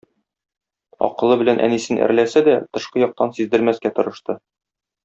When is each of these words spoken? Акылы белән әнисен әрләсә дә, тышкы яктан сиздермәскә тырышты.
Акылы 1.07 1.37
белән 1.43 1.61
әнисен 1.67 2.01
әрләсә 2.07 2.45
дә, 2.51 2.59
тышкы 2.79 3.07
яктан 3.07 3.39
сиздермәскә 3.39 3.97
тырышты. 4.01 4.43